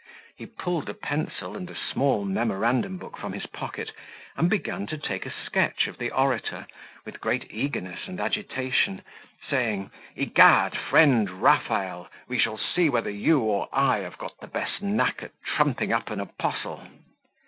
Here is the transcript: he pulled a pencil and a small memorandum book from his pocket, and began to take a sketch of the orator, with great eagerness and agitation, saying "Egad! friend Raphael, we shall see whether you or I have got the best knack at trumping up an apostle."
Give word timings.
he 0.35 0.47
pulled 0.47 0.89
a 0.89 0.95
pencil 0.95 1.55
and 1.55 1.69
a 1.69 1.75
small 1.75 2.25
memorandum 2.25 2.97
book 2.97 3.17
from 3.19 3.33
his 3.33 3.45
pocket, 3.45 3.91
and 4.35 4.49
began 4.49 4.87
to 4.87 4.97
take 4.97 5.27
a 5.27 5.33
sketch 5.45 5.85
of 5.85 5.99
the 5.99 6.09
orator, 6.09 6.65
with 7.05 7.21
great 7.21 7.45
eagerness 7.51 8.07
and 8.07 8.19
agitation, 8.19 9.03
saying 9.47 9.91
"Egad! 10.15 10.75
friend 10.75 11.29
Raphael, 11.43 12.09
we 12.27 12.39
shall 12.39 12.57
see 12.57 12.89
whether 12.89 13.11
you 13.11 13.41
or 13.41 13.69
I 13.71 13.99
have 13.99 14.17
got 14.17 14.35
the 14.39 14.47
best 14.47 14.81
knack 14.81 15.21
at 15.21 15.33
trumping 15.45 15.93
up 15.93 16.09
an 16.09 16.19
apostle." 16.19 16.81